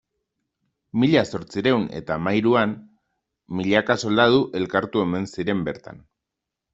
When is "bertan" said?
5.69-6.01